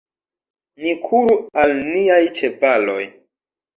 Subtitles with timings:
[0.85, 3.01] Ni kuru al niaj ĉevaloj.